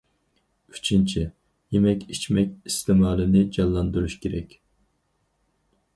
[0.77, 1.25] ئۈچىنچى،
[1.75, 4.61] يېمەك- ئىچمەك ئىستېمالىنى جانلاندۇرۇش كېرەك.